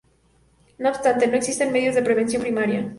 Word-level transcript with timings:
No 0.79 0.89
obstante, 0.89 1.27
no 1.27 1.35
existen 1.37 1.71
medios 1.71 1.93
de 1.93 2.01
prevención 2.01 2.41
primaria. 2.41 2.89